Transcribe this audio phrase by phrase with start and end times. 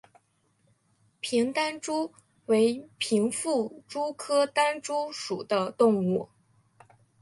[1.19, 2.11] 平单蛛
[2.47, 6.27] 为平腹蛛科单蛛属的动物。